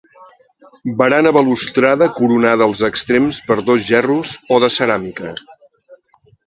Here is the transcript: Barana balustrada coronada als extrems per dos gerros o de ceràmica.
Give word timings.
Barana 1.01 1.33
balustrada 1.37 2.07
coronada 2.17 2.67
als 2.69 2.81
extrems 2.91 3.41
per 3.51 3.59
dos 3.69 3.87
gerros 3.93 4.35
o 4.57 4.61
de 4.67 4.73
ceràmica. 4.79 5.35